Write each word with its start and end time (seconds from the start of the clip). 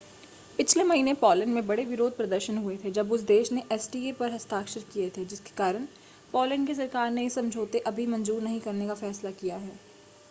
पिछले 0.57 0.83
महीने 0.83 1.13
पोलैंड 1.15 1.53
में 1.53 1.67
बड़े 1.67 1.83
विरोध 1.85 2.15
प्रदर्शन 2.17 2.57
हुए 2.57 2.77
थे 2.83 2.91
जब 2.91 3.11
उस 3.11 3.21
देश 3.25 3.51
ने 3.51 3.63
एसीटीए 3.71 4.11
पर 4.13 4.31
हस्ताक्षर 4.31 4.83
किए 4.93 5.09
थे 5.17 5.25
जिसके 5.25 5.55
कारण 5.57 5.85
पोलैंड 6.33 6.67
की 6.67 6.75
सरकार 6.75 7.11
ने 7.11 7.25
इस 7.25 7.35
समझौते 7.35 7.79
अभी 7.87 8.07
मंजूर 8.09 8.41
नहीं 8.41 8.59
करने 8.61 8.87
का 8.87 8.93
फैसला 8.97 9.31
किया 9.33 9.57
है 9.59 9.79